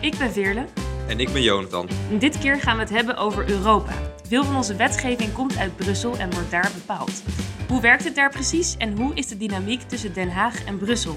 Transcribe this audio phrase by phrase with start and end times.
[0.00, 0.64] Ik ben Veerle.
[1.08, 1.88] En ik ben Jonathan.
[2.10, 3.92] En dit keer gaan we het hebben over Europa.
[4.28, 7.22] Veel van onze wetgeving komt uit Brussel en wordt daar bepaald.
[7.68, 11.16] Hoe werkt het daar precies en hoe is de dynamiek tussen Den Haag en Brussel?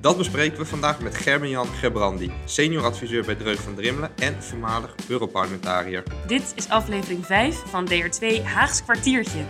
[0.00, 4.94] Dat bespreken we vandaag met Gerben-Jan Gebrandi, senior adviseur bij Dreug van Drimmelen en voormalig
[5.08, 6.02] Europarlementariër.
[6.26, 9.44] Dit is aflevering 5 van DR2 Haags kwartiertje.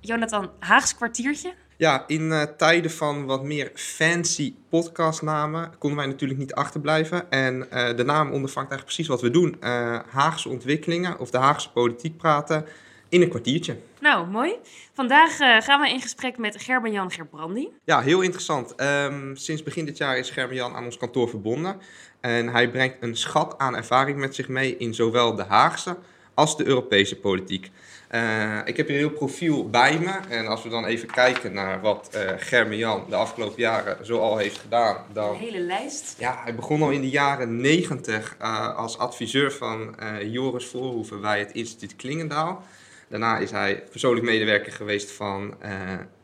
[0.00, 1.54] Jonathan, Haags kwartiertje?
[1.82, 7.30] Ja, in uh, tijden van wat meer fancy podcastnamen konden wij natuurlijk niet achterblijven.
[7.30, 9.56] En uh, de naam ondervangt eigenlijk precies wat we doen.
[9.60, 12.66] Uh, Haagse ontwikkelingen of de Haagse politiek praten
[13.08, 13.76] in een kwartiertje.
[14.00, 14.54] Nou, mooi.
[14.92, 17.68] Vandaag gaan we in gesprek met Gerben-Jan Gerbrandi.
[17.84, 18.80] Ja, heel interessant.
[18.80, 21.80] Um, sinds begin dit jaar is Gerben-Jan aan ons kantoor verbonden.
[22.20, 25.96] En hij brengt een schat aan ervaring met zich mee in zowel de Haagse
[26.34, 27.70] als de Europese politiek.
[28.14, 30.20] Uh, ik heb hier een heel profiel bij me.
[30.28, 34.18] En als we dan even kijken naar wat uh, Germe Jan de afgelopen jaren zo
[34.18, 34.96] al heeft gedaan.
[35.12, 36.14] Dan, een hele lijst.
[36.18, 41.38] Ja, hij begon al in de jaren negentig uh, als adviseur van Joris Voorhoeven bij
[41.38, 42.62] het instituut Klingendaal.
[43.08, 45.54] Daarna is hij persoonlijk medewerker geweest van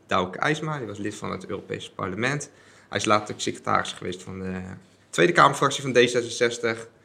[0.07, 0.77] Douke IJsma.
[0.77, 2.49] Hij was lid van het Europese parlement.
[2.89, 4.61] Hij is later secretaris geweest van de
[5.09, 6.98] Tweede Kamerfractie van D66.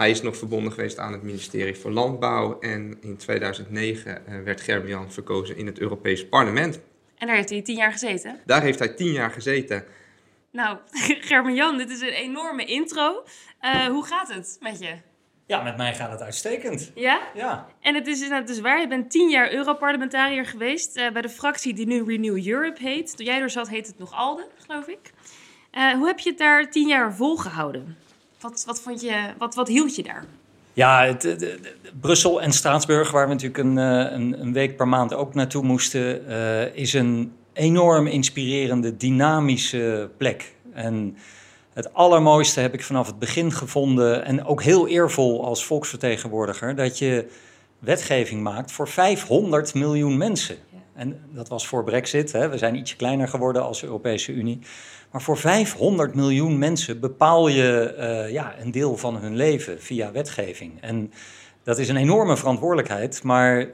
[0.00, 4.60] Hij is nog verbonden geweest aan het ministerie voor Landbouw en in 2009 uh, werd
[4.60, 6.80] Gerbian verkozen in het Europese parlement.
[7.18, 8.40] En daar heeft hij tien jaar gezeten?
[8.46, 9.84] Daar heeft hij tien jaar gezeten.
[10.52, 10.78] Nou,
[11.28, 13.24] Gerben-Jan, dit is een enorme intro.
[13.62, 14.94] Uh, hoe gaat het met je?
[15.46, 16.90] Ja, met mij gaat het uitstekend.
[16.94, 17.20] Ja?
[17.34, 17.66] Ja.
[17.80, 21.28] En het is, het is waar, je bent tien jaar Europarlementariër geweest uh, bij de
[21.28, 23.16] fractie die nu Renew Europe heet.
[23.16, 25.12] Toen jij er zat, heet het nog ALDE, geloof ik.
[25.72, 27.96] hoe heb je het daar tien jaar volgehouden?
[28.40, 30.24] Wat, wat, vond je, wat, wat hield je daar?
[30.72, 31.60] Ja, het, de, de,
[32.00, 36.22] Brussel en Straatsburg, waar we natuurlijk een, een, een, week per maand ook naartoe moesten,
[36.28, 40.54] uh, is een enorm inspirerende, dynamische plek.
[40.72, 41.16] En
[41.72, 46.98] het allermooiste heb ik vanaf het begin gevonden, en ook heel eervol als volksvertegenwoordiger, dat
[46.98, 47.26] je
[47.78, 50.56] wetgeving maakt voor 500 miljoen mensen.
[51.00, 52.32] En dat was voor Brexit.
[52.32, 52.48] Hè.
[52.48, 54.58] We zijn ietsje kleiner geworden als Europese Unie.
[55.10, 60.12] Maar voor 500 miljoen mensen bepaal je uh, ja, een deel van hun leven via
[60.12, 60.80] wetgeving.
[60.80, 61.12] En
[61.62, 63.66] dat is een enorme verantwoordelijkheid, maar uh,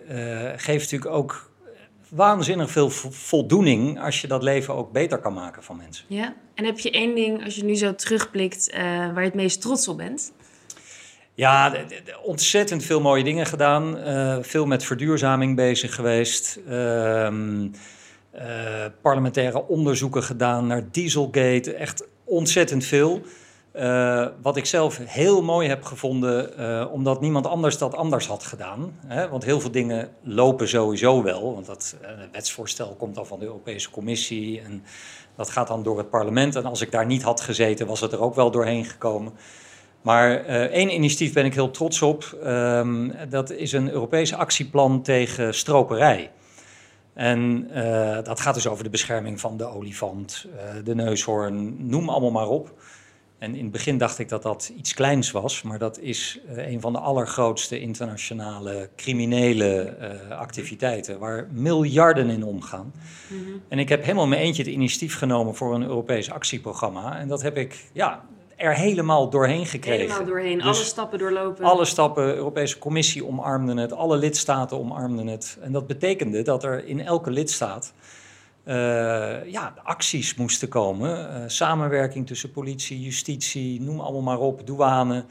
[0.56, 1.50] geeft natuurlijk ook
[2.08, 6.04] waanzinnig veel voldoening als je dat leven ook beter kan maken van mensen.
[6.08, 9.34] Ja, en heb je één ding, als je nu zo terugblikt, uh, waar je het
[9.34, 10.32] meest trots op bent?
[11.36, 11.72] Ja,
[12.22, 13.98] ontzettend veel mooie dingen gedaan.
[13.98, 16.58] Uh, veel met verduurzaming bezig geweest.
[16.68, 17.64] Uh, uh,
[19.00, 21.74] parlementaire onderzoeken gedaan naar Dieselgate.
[21.74, 23.20] Echt ontzettend veel.
[23.74, 28.98] Uh, wat ik zelf heel mooi heb gevonden, omdat niemand anders dat anders had gedaan.
[29.06, 29.28] Hè?
[29.28, 31.54] Want heel veel dingen lopen sowieso wel.
[31.54, 31.96] Want dat
[32.32, 34.84] wetsvoorstel komt dan van de Europese Commissie en
[35.34, 36.56] dat gaat dan door het parlement.
[36.56, 39.32] En als ik daar niet had gezeten, was het er ook wel doorheen gekomen.
[40.06, 42.38] Maar één initiatief ben ik heel trots op.
[42.44, 46.30] Um, dat is een Europees actieplan tegen stroperij.
[47.14, 52.08] En uh, dat gaat dus over de bescherming van de olifant, uh, de neushoorn, noem
[52.08, 52.72] allemaal maar op.
[53.38, 56.80] En in het begin dacht ik dat dat iets kleins was, maar dat is een
[56.80, 59.96] van de allergrootste internationale criminele
[60.30, 62.92] activiteiten waar miljarden in omgaan.
[63.28, 63.62] Mm -hmm.
[63.68, 67.18] En ik heb helemaal mijn eentje het initiatief genomen voor een Europees actieprogramma.
[67.18, 68.24] En dat heb ik ja,
[68.56, 70.00] er helemaal doorheen gekregen.
[70.00, 71.64] Helemaal doorheen, dus alle stappen doorlopen.
[71.64, 75.58] Alle stappen, Europese Commissie omarmde het, alle lidstaten omarmden het.
[75.60, 77.92] En dat betekende dat er in elke lidstaat
[78.64, 78.74] uh,
[79.52, 81.18] ja, acties moesten komen.
[81.18, 85.24] Uh, samenwerking tussen politie, justitie, noem allemaal maar op, douane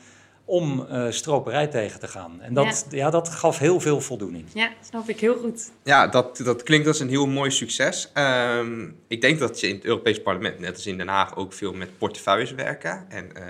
[0.45, 2.41] om uh, stroperij tegen te gaan.
[2.41, 2.97] En dat, ja.
[2.97, 3.09] ja.
[3.09, 4.45] dat gaf heel veel voldoening.
[4.53, 5.71] Ja, snap ik heel goed.
[5.83, 8.11] Ja, dat, dat klinkt als een heel mooi succes.
[8.57, 11.53] Um, ik denk dat je in het Europees Parlement, net als in Den Haag, ook
[11.53, 13.43] veel met portefeuilles werken en uh,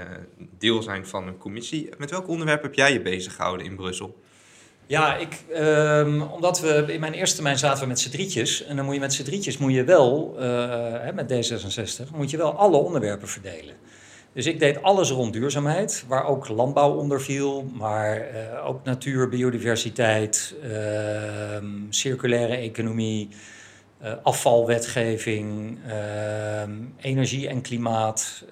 [0.58, 1.90] deel zijn van een commissie.
[1.98, 4.24] Met welk onderwerp heb jij je bezig gehouden in Brussel?
[4.88, 8.64] Ja, ik, um, omdat we in mijn eerste termijn zaten we met z'n drietjes.
[8.64, 12.38] En dan moet je met z'n drietjes moet je wel, uh, met D66, moet je
[12.38, 13.76] wel alle onderwerpen verdelen.
[14.35, 19.29] Dus ik deed alles rond duurzaamheid, waar ook landbouw onder viel, maar uh, ook natuur,
[19.29, 21.58] biodiversiteit, uh,
[21.90, 23.29] circulaire economie,
[24.03, 25.78] uh, afvalwetgeving,
[27.02, 28.46] energie en klimaat.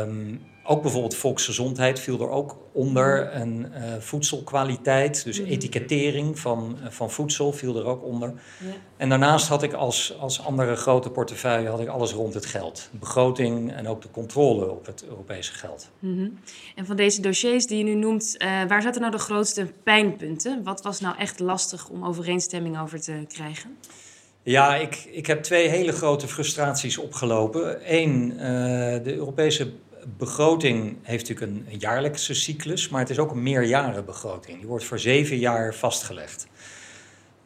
[0.00, 3.28] Um, ook bijvoorbeeld volksgezondheid viel er ook onder.
[3.28, 5.52] En uh, voedselkwaliteit, dus mm-hmm.
[5.52, 8.32] etikettering van, uh, van voedsel viel er ook onder.
[8.58, 8.72] Ja.
[8.96, 12.88] En daarnaast had ik als, als andere grote portefeuille had ik alles rond het geld.
[12.92, 15.90] Begroting en ook de controle op het Europese geld.
[15.98, 16.38] Mm-hmm.
[16.74, 20.62] En van deze dossiers die je nu noemt, uh, waar zaten nou de grootste pijnpunten?
[20.64, 23.76] Wat was nou echt lastig om overeenstemming over te krijgen?
[24.42, 27.92] Ja, ik, ik heb twee hele grote frustraties opgelopen.
[27.94, 28.28] Eén,
[29.02, 29.72] de Europese
[30.16, 34.58] begroting heeft natuurlijk een, jaarlijkse cyclus, maar het is ook een meerjarenbegroting.
[34.58, 36.46] Die wordt voor zeven jaar vastgelegd.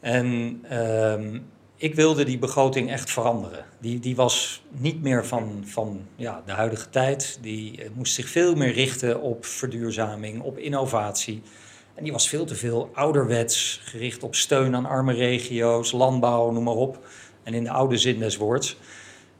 [0.00, 1.38] En ehm,
[1.76, 3.64] ik wilde die begroting echt veranderen.
[3.80, 7.38] Die, die was niet meer van, van ja, de huidige tijd.
[7.40, 11.42] Die eh, moest zich veel meer richten op verduurzaming, op innovatie.
[11.94, 16.64] En die was veel te veel ouderwets, gericht op steun aan arme regio's, landbouw, noem
[16.64, 17.06] maar op.
[17.42, 18.76] En in de oude zin des woords.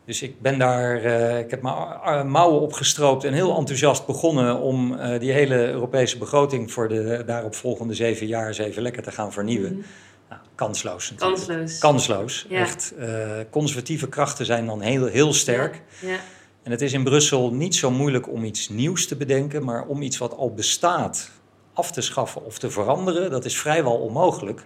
[0.05, 4.93] Dus ik ben daar, uh, ik heb mijn mouwen opgestroopt en heel enthousiast begonnen om
[4.93, 9.33] uh, die hele Europese begroting voor de daaropvolgende zeven jaar eens even lekker te gaan
[9.33, 9.73] vernieuwen.
[9.73, 9.85] Mm.
[10.29, 11.47] Nou, kansloos natuurlijk.
[11.47, 11.79] Kansloos.
[11.79, 12.61] Kansloos, ja.
[12.61, 12.93] echt.
[12.99, 15.83] Uh, conservatieve krachten zijn dan heel, heel sterk.
[16.01, 16.09] Ja.
[16.09, 16.19] ja.
[16.63, 20.03] En het is in Brussel niet zo moeilijk om iets nieuws te bedenken, maar om
[20.03, 21.31] iets wat al bestaat
[21.73, 24.65] af te schaffen of te veranderen, dat is vrijwel onmogelijk.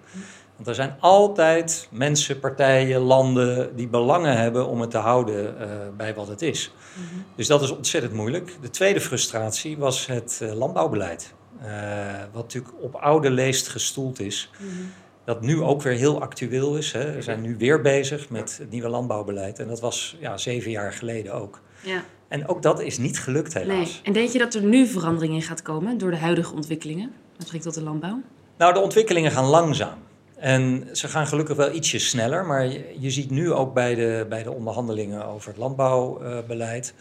[0.57, 5.67] Want er zijn altijd mensen, partijen, landen die belangen hebben om het te houden uh,
[5.97, 6.73] bij wat het is.
[6.95, 7.25] Mm -hmm.
[7.37, 8.57] Dus dat is ontzettend moeilijk.
[8.61, 11.35] De tweede frustratie was het uh, landbouwbeleid.
[11.63, 11.69] Uh,
[12.33, 14.51] wat natuurlijk op oude leest gestoeld is.
[14.59, 14.93] Mm -hmm.
[15.25, 16.93] Dat nu ook weer heel actueel is.
[16.93, 17.13] Hè.
[17.13, 19.59] We zijn nu weer bezig met het nieuwe landbouwbeleid.
[19.59, 21.61] En dat was ja, zeven jaar geleden ook.
[21.83, 22.05] Ja.
[22.29, 23.77] En ook dat is niet gelukt helaas.
[23.77, 24.01] Nee.
[24.03, 27.37] En denk je dat er nu verandering in gaat komen door de huidige ontwikkelingen met
[27.37, 28.21] betrekking tot de landbouw?
[28.57, 29.99] Nou, de ontwikkelingen gaan langzaam.
[30.37, 34.27] En ze gaan gelukkig wel ietsje sneller, maar je, je ziet nu ook bij de,
[34.29, 36.95] bij de onderhandelingen over het landbouwbeleid,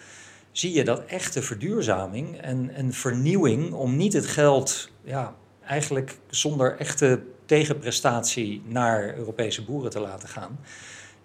[0.52, 5.36] zie je dat echte verduurzaming en, en vernieuwing om niet het geld ja,
[5.66, 10.60] eigenlijk zonder echte tegenprestatie naar Europese boeren te laten gaan.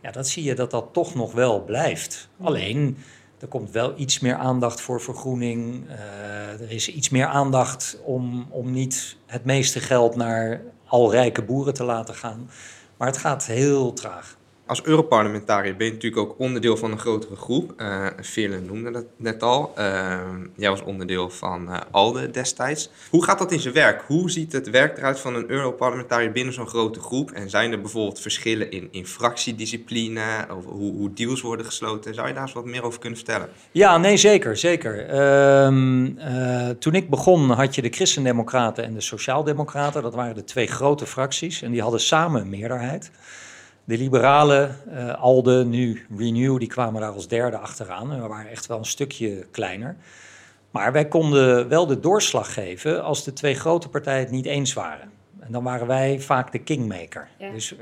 [0.03, 2.29] Ja, dat zie je dat dat toch nog wel blijft.
[2.41, 2.97] Alleen,
[3.41, 5.89] er komt wel iets meer aandacht voor vergroening.
[5.89, 10.61] Uh, er is iets meer aandacht om, om niet het meeste geld naar
[10.91, 12.51] al rijke boeren te laten gaan.
[12.97, 14.37] Maar het gaat heel traag.
[14.71, 17.75] Als Europarlementariër ben je natuurlijk ook onderdeel van een grotere groep.
[17.77, 19.73] Uh, Veerle noemde dat net al.
[19.79, 20.19] Uh,
[20.57, 22.91] jij was onderdeel van uh, ALDE destijds.
[23.11, 24.03] Hoe gaat dat in zijn werk?
[24.07, 27.31] Hoe ziet het werk eruit van een Europarlementariër binnen zo'n grote groep?
[27.31, 30.47] En zijn er bijvoorbeeld verschillen in, in fractiediscipline?
[30.57, 32.15] Of hoe, hoe deals worden gesloten?
[32.15, 33.49] Zou je daar eens wat meer over kunnen vertellen?
[33.71, 34.57] Ja, nee, zeker.
[34.57, 35.09] zeker.
[35.09, 36.09] Ehm,
[36.79, 40.03] toen ik begon had je de Christendemocraten en de Sociaaldemocraten.
[40.03, 41.63] Dat waren de twee grote fracties.
[41.63, 43.11] En die hadden samen een meerderheid.
[43.91, 48.13] De liberalen, uh, ALDE, nu Renew, die kwamen daar als derde achteraan.
[48.13, 49.97] En we waren echt wel een stukje kleiner.
[50.71, 54.73] Maar wij konden wel de doorslag geven als de twee grote partijen het niet eens
[54.73, 55.11] waren.
[55.41, 57.29] En dan waren wij vaak de kingmaker.
[57.39, 57.51] Ja.
[57.51, 57.75] Dus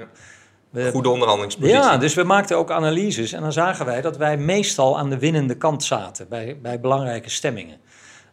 [0.71, 1.79] we, Goede onderhandelingspositie.
[1.79, 5.19] ja, dus we maakten ook analyses en dan zagen wij dat wij meestal aan de
[5.19, 7.77] winnende kant zaten bij, bij belangrijke stemmingen.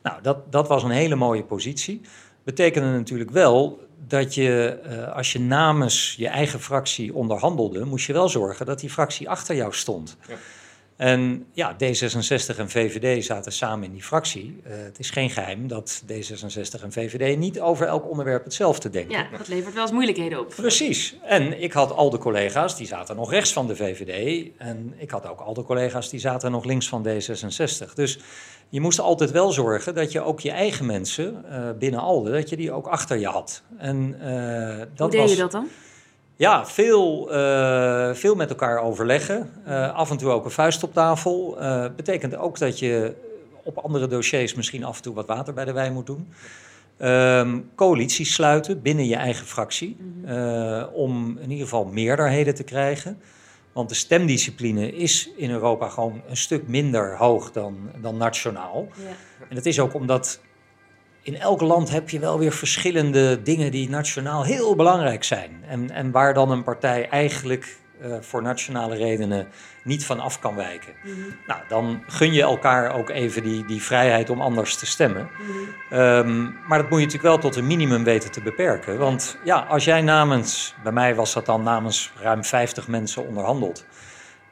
[0.04, 2.02] Nou, dat, dat was een hele mooie positie.
[2.44, 8.14] Betekende natuurlijk wel dat je, eh, als je namens je eigen fractie onderhandelde, moest je
[8.14, 10.18] wel zorgen dat die fractie achter jou stond.
[10.28, 10.36] Ja.
[10.96, 14.62] En ja, D66 en VVD zaten samen in die fractie.
[14.64, 19.18] Eh, het is geen geheim dat D66 en VVD niet over elk onderwerp hetzelfde denken.
[19.18, 20.54] Ja, dat levert wel eens moeilijkheden op.
[20.56, 21.16] Precies.
[21.24, 24.48] En ik had al de collega's die zaten nog rechts van de VVD.
[24.58, 27.94] En ik had ook al de collega's die zaten nog links van D66.
[27.94, 28.20] Dus
[28.70, 32.50] je moest altijd wel zorgen dat je ook je eigen mensen eh, binnen ALDE, dat
[32.50, 33.64] je die ook achter je had.
[33.78, 35.68] En uh, dat Hoe deed was, je dat dan?
[36.38, 39.52] Ja, veel, eh, veel met elkaar overleggen.
[39.66, 41.60] Eh, af en toe ook een vuist op tafel.
[41.60, 43.14] Eh, betekent ook dat je
[43.64, 46.28] op andere dossiers misschien af en toe wat water bij de wijn moet doen.
[46.98, 49.98] Ehm, coalities sluiten binnen je eigen fractie.
[50.26, 53.18] eh, om in ieder geval meerderheden te krijgen.
[53.74, 58.88] Want de stemdiscipline is in Europa gewoon een stuk minder hoog dan, dan nationaal.
[58.96, 59.10] Ja.
[59.50, 60.40] En dat is ook omdat
[61.26, 65.64] in elk land heb je wel weer verschillende dingen die nationaal heel belangrijk zijn.
[65.68, 69.48] En, en waar dan een partij eigenlijk eh, voor nationale redenen
[69.84, 70.94] niet van af kan wijken.
[71.04, 71.16] Mhm.
[71.48, 75.30] Nou, dan gun je elkaar ook even die, die vrijheid om anders te stemmen.
[75.38, 76.00] Mhm.
[76.00, 78.98] Ehm, maar dat moet je natuurlijk wel tot een minimum weten te beperken.
[78.98, 83.86] Want ja, als jij namens, bij mij was dat dan namens ruim 50 mensen onderhandeld.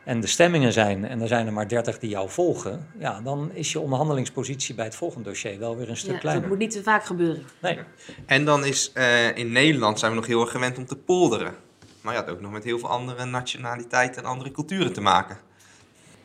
[0.04, 2.88] En de stemmingen zijn, en er zijn er maar 30 die jou volgen.
[3.00, 6.42] Ja, dan is je onderhandelingspositie bij het volgende dossier wel weer een stuk Ja, kleiner.
[6.42, 7.44] dat moet niet te vaak gebeuren.
[7.62, 7.80] Nee.
[8.26, 11.56] En dan is eh, in Nederland zijn we nog heel erg gewend om te polderen.
[12.02, 15.38] Maar je had ook nog met heel veel andere nationaliteiten en andere culturen te maken.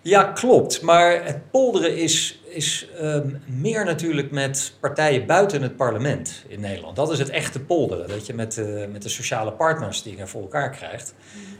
[0.02, 0.82] Ja, klopt.
[0.82, 6.96] Maar het polderen is, is ehm, meer natuurlijk met partijen buiten het parlement in Nederland.
[6.96, 8.08] Dat is het echte polderen.
[8.08, 11.14] Dat je met, eh, met de sociale partners dingen voor elkaar krijgt.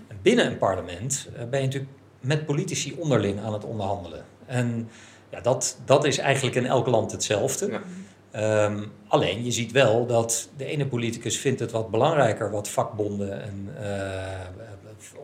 [0.08, 4.24] En binnen een parlement eh, ben je natuurlijk met politici onderling aan het onderhandelen.
[4.46, 4.88] En
[5.30, 7.70] ja, dat, dat is eigenlijk in elk land hetzelfde.
[7.70, 7.82] Ja.
[8.30, 13.42] Ehm, alleen je ziet wel dat de ene politicus vindt het wat belangrijker wat vakbonden
[13.42, 14.46] en eh,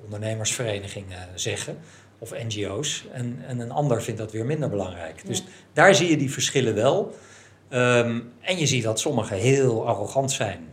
[0.04, 1.78] ondernemersverenigingen zeggen
[2.18, 3.04] of NGO's.
[3.12, 5.26] En, en een ander vindt dat weer minder belangrijk.
[5.26, 7.14] Dus daar zie je die verschillen wel.
[7.68, 10.68] Ehm, en je ziet dat sommigen heel arrogant zijn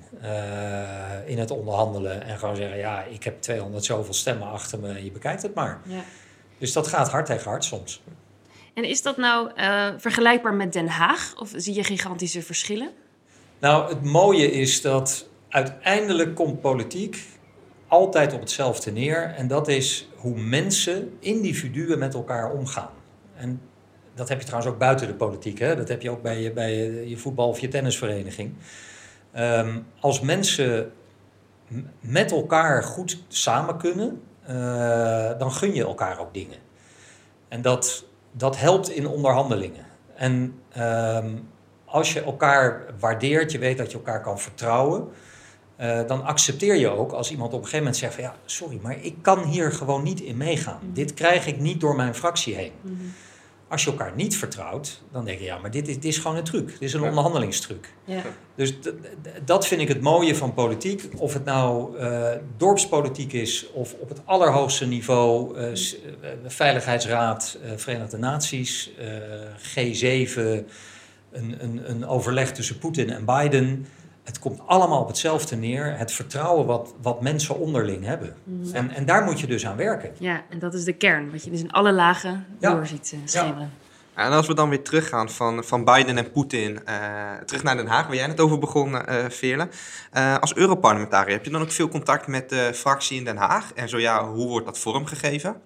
[1.25, 2.23] in het onderhandelen.
[2.23, 5.81] En gewoon zeggen, ja, ik heb 200 zoveel stemmen achter me, je bekijkt het maar.
[5.83, 6.03] Ja.
[6.57, 8.01] Dus dat gaat hard tegen hard soms.
[8.73, 11.33] En is dat nou uh, vergelijkbaar met Den Haag?
[11.39, 12.89] Of zie je gigantische verschillen?
[13.59, 17.25] Nou, het mooie is dat uiteindelijk komt politiek
[17.87, 19.33] altijd op hetzelfde neer.
[19.37, 22.91] En dat is hoe mensen, individuen met elkaar omgaan.
[23.35, 23.61] En
[24.15, 25.59] dat heb je trouwens ook buiten de politiek.
[25.59, 25.75] Hè?
[25.75, 26.75] Dat heb je ook bij je, bij
[27.05, 28.53] je voetbal- of je tennisvereniging.
[29.31, 30.91] Ehm, als mensen
[31.99, 36.57] met elkaar goed samen kunnen, uh, dan gun je elkaar ook dingen.
[37.47, 39.85] En dat, dat helpt in onderhandelingen.
[40.15, 41.37] En ehm,
[41.85, 45.07] als je elkaar waardeert, je weet dat je elkaar kan vertrouwen,
[45.81, 48.79] uh, dan accepteer je ook als iemand op een gegeven moment zegt van ja, sorry,
[48.81, 50.79] maar ik kan hier gewoon niet in meegaan.
[50.81, 50.93] Mhm.
[50.93, 52.71] Dit krijg ik niet door mijn fractie heen.
[52.81, 52.95] Mhm.
[53.71, 56.37] Als je elkaar niet vertrouwt, dan denk je ja, maar dit is, dit is gewoon
[56.37, 56.67] een truc.
[56.67, 57.93] Dit is een onderhandelingstruc.
[58.05, 58.21] Ja.
[58.55, 58.73] Dus
[59.45, 61.09] dat vind ik het mooie van politiek.
[61.17, 65.67] Of het nou uh, dorpspolitiek is of op het allerhoogste niveau, uh,
[66.45, 68.91] Veiligheidsraad, Verenigde Naties,
[69.57, 70.35] G7,
[71.31, 73.85] een, een, een overleg tussen Poetin en Biden
[74.31, 75.97] het komt allemaal op hetzelfde neer.
[75.97, 78.35] Het vertrouwen wat, wat mensen onderling hebben.
[78.43, 78.75] Mhm.
[78.75, 80.11] En, en daar moet je dus aan werken.
[80.17, 81.31] Ja, en dat is de kern.
[81.31, 82.73] Wat je dus in alle lagen ja.
[82.73, 83.71] door ziet uh, schemeren.
[84.15, 84.25] Ja.
[84.25, 87.87] En als we dan weer teruggaan van, van Biden en Poetin, uh, terug naar Den
[87.87, 89.67] Haag, waar jij net over begon, uh, Veerle.
[90.13, 93.73] Uh, als Europarlementariër heb je dan ook veel contact met de fractie in Den Haag?
[93.73, 95.61] En zo ja, hoe wordt dat vormgegeven?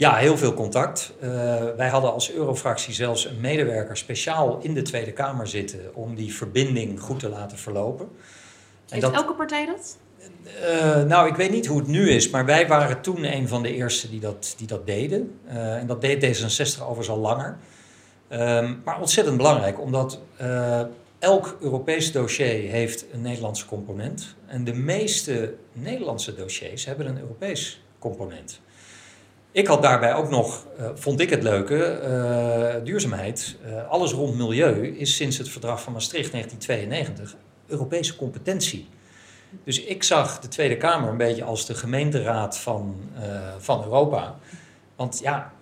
[0.00, 1.12] Ja, heel veel contact.
[1.22, 1.30] Uh,
[1.76, 6.34] wij hadden als Eurofractie zelfs een medewerker speciaal in de Tweede Kamer zitten om die
[6.34, 8.08] verbinding goed te laten verlopen.
[8.88, 9.98] Heeft dat, elke partij dat?
[10.62, 13.62] Uh, nou, ik weet niet hoe het nu is, maar wij waren toen een van
[13.62, 15.38] de eerste die dat, die dat deden.
[15.46, 17.58] Uh, en dat deed D66 overigens al langer.
[18.28, 20.20] Ehm, maar ontzettend belangrijk, omdat
[21.18, 24.34] elk Europees dossier heeft een Nederlandse component.
[24.46, 28.60] En de meeste Nederlandse dossiers hebben een Europees component.
[29.52, 33.56] Ik had daarbij ook nog, uh, vond ik het leuke, uh, duurzaamheid.
[33.66, 38.88] Uh, alles rond milieu is sinds het verdrag van Maastricht 1992 Europese competentie.
[39.64, 42.96] Dus ik zag de Tweede Kamer een beetje als de gemeenteraad van,
[43.58, 44.38] van Europa.
[44.96, 45.52] Want ja,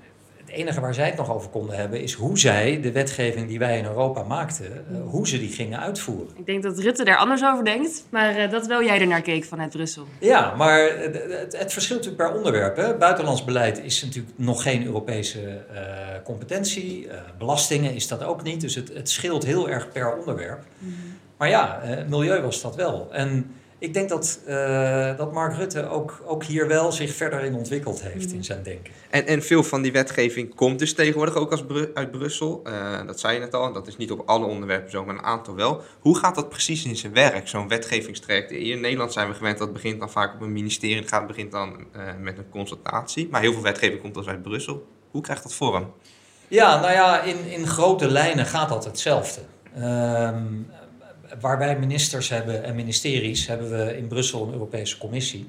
[0.49, 3.59] het enige waar zij het nog over konden hebben is hoe zij de wetgeving die
[3.59, 6.29] wij in Europa maakten, uh, hoe ze die gingen uitvoeren.
[6.37, 9.23] Ik denk dat Rutte daar anders over denkt, maar uh, dat wel jij er naar
[9.23, 10.07] keek vanuit Brussel.
[10.19, 12.77] Ja, maar het, het verschilt natuurlijk per onderwerp.
[12.77, 12.95] Hè.
[12.95, 15.41] Buitenlands beleid is natuurlijk nog geen Europese
[15.73, 15.81] uh,
[16.25, 17.09] competentie.
[17.39, 20.65] belastingen is dat ook niet, dus het, het scheelt heel erg per onderwerp.
[20.79, 21.17] Mm -hmm.
[21.37, 23.09] Maar ja, milieu was dat wel.
[23.13, 27.55] En ik denk dat, uh, dat Mark Rutte ook, ook hier wel zich verder in
[27.55, 28.93] ontwikkeld heeft in zijn denken.
[29.11, 32.63] En, en veel van die wetgeving komt dus tegenwoordig ook als uit Brussel.
[32.67, 35.23] Uh, dat zei je net al, dat is niet op alle onderwerpen zo, maar een
[35.23, 35.83] aantal wel.
[36.01, 38.51] Hoe gaat dat precies in zijn werk, zo'n wetgevingstraject?
[38.51, 40.97] Hier in Nederland zijn we gewend dat begint dan vaak op een ministerie.
[40.97, 43.29] Het gaat begint dan uh, met een consultatie.
[43.31, 44.87] Maar heel veel wetgeving komt dus uit Brussel.
[45.11, 45.93] Hoe krijgt dat vorm?
[46.49, 49.41] Ja, nou ja, in, in grote lijnen gaat dat hetzelfde.
[49.79, 50.71] Um,
[51.41, 55.49] waar wij ministers hebben en ministeries, hebben we in Brussel een Europese Commissie.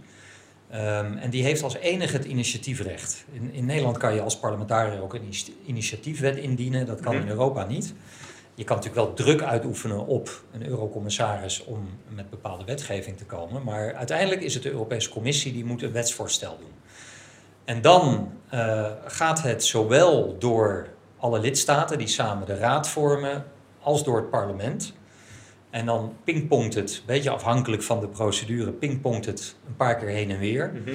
[0.73, 3.25] Um, en die heeft als enige het initiatiefrecht.
[3.31, 5.33] In, in Nederland kan je als parlementariër ook een
[5.65, 6.85] initiatiefwet indienen.
[6.85, 7.29] Dat kan in mhm.
[7.29, 7.93] Europa niet.
[8.55, 13.63] Je kan natuurlijk wel druk uitoefenen op een eurocommissaris om met bepaalde wetgeving te komen.
[13.63, 16.73] Maar uiteindelijk is het de Europese Commissie die moet een wetsvoorstel doen.
[17.65, 23.45] En dan uh, gaat het zowel door alle lidstaten die samen de raad vormen,
[23.79, 24.93] als door het parlement.
[25.69, 30.07] En dan pingpongt het, een beetje afhankelijk van de procedure, pingpongt het een paar keer
[30.07, 30.71] heen en weer.
[30.73, 30.89] Mhm.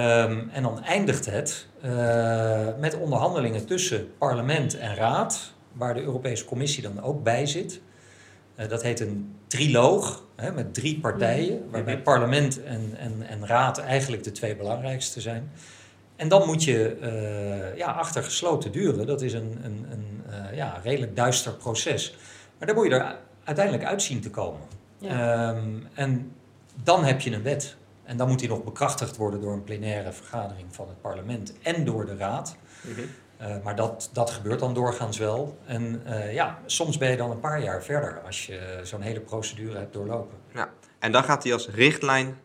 [0.00, 6.44] um, en dan eindigt het uh, met onderhandelingen tussen parlement en raad, waar de Europese
[6.44, 7.80] Commissie dan ook bij zit.
[8.58, 11.70] Uh, dat heet een triloog hè, met drie partijen, mhm.
[11.70, 12.02] waarbij mhm.
[12.02, 15.50] parlement en, en, en raad eigenlijk de twee belangrijkste zijn.
[16.16, 20.22] En dan moet je uh, ja, achter gesloten deuren, dat is een, een, een
[20.54, 22.16] ja, redelijk duister proces.
[22.58, 24.60] Maar dan moet je er uiteindelijk uitzien te komen.
[25.02, 26.32] Um, en
[26.82, 27.76] dan heb je een wet.
[28.04, 31.84] En dan moet die nog bekrachtigd worden door een plenaire vergadering van het parlement en
[31.84, 32.56] door de raad.
[32.82, 33.04] Mm -hmm.
[33.40, 35.58] uh, maar dat, dat gebeurt dan doorgaans wel.
[35.66, 39.20] En uh, ja, soms ben je dan een paar jaar verder als je zo'n hele
[39.20, 40.36] procedure hebt doorlopen.
[40.54, 40.70] Ja.
[40.98, 42.36] En dan gaat die als richtlijn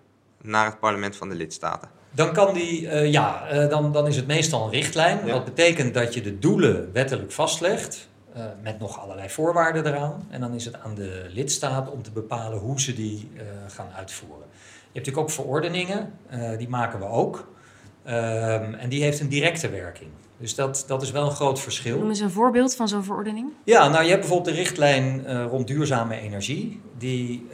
[0.41, 1.89] naar het parlement van de lidstaten.
[2.11, 5.25] Dan kan die, uh, ja, dan, dan is het meestal een richtlijn.
[5.25, 5.33] Ja.
[5.33, 8.09] Dat betekent dat je de doelen wettelijk vastlegt.
[8.35, 10.27] Uh, met nog allerlei voorwaarden eraan.
[10.29, 13.87] En dan is het aan de lidstaat om te bepalen hoe ze die uh, gaan
[13.95, 14.45] uitvoeren.
[14.49, 17.47] Je hebt natuurlijk ook verordeningen, uh, die maken we ook.
[18.03, 20.09] Ehm, en die heeft een directe werking.
[20.37, 21.97] Dus dat, dat is wel een groot verschil.
[21.97, 23.51] Noem eens een voorbeeld van zo'n verordening.
[23.63, 27.47] Ja, nou je hebt bijvoorbeeld de richtlijn rond duurzame energie, die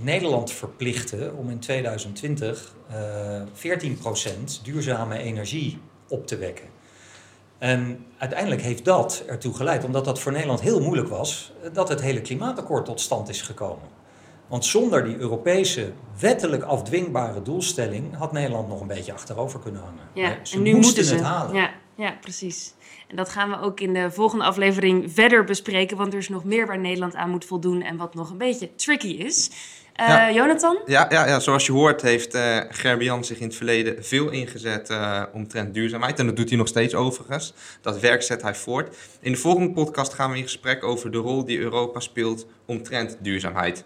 [0.00, 3.42] Nederland verplichtte om in 2020 uh,
[4.58, 6.66] 14% duurzame energie op te wekken.
[7.58, 12.00] En uiteindelijk heeft dat ertoe geleid, omdat dat voor Nederland heel moeilijk was, dat het
[12.00, 13.96] hele klimaatakkoord tot stand is gekomen.
[14.46, 20.08] Want zonder die Europese wettelijk afdwingbare doelstelling had Nederland nog een beetje achterover kunnen hangen.
[20.14, 21.54] Ja, ze en nu moeten ze het halen.
[21.54, 22.74] Ja, ja, precies.
[23.08, 26.44] En dat gaan we ook in de volgende aflevering verder bespreken, want er is nog
[26.44, 29.50] meer waar Nederland aan moet voldoen en wat nog een beetje tricky is.
[30.00, 30.78] Uh, Jonathan?
[30.86, 34.90] Ja, ja, ja, zoals je hoort heeft uh, Gerbian zich in het verleden veel ingezet
[34.90, 36.18] uh, omtrent duurzaamheid.
[36.18, 37.54] En dat doet hij nog steeds overigens.
[37.80, 38.96] Dat werk zet hij voort.
[39.20, 43.16] In de volgende podcast gaan we in gesprek over de rol die Europa speelt omtrent
[43.20, 43.84] duurzaamheid.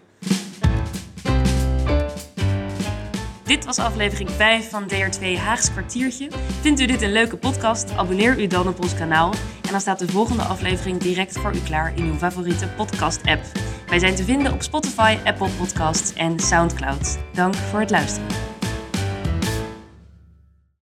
[3.63, 6.27] Dit was aflevering 5 van DR2 Haags kwartiertje.
[6.61, 7.91] Vindt u dit een leuke podcast?
[7.95, 9.31] Abonneer u dan op ons kanaal.
[9.61, 13.41] En dan staat de volgende aflevering direct voor u klaar in uw favoriete podcast-app.
[13.87, 17.17] Wij zijn te vinden op Spotify, Apple Podcasts en SoundCloud.
[17.33, 18.52] Dank voor het luisteren.